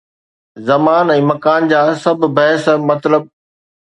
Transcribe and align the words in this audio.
زمان 0.69 1.05
۽ 1.15 1.21
مڪان 1.31 1.61
جا 1.73 1.81
سڀ 2.05 2.19
بحث 2.39 2.63
مطلب. 2.89 3.21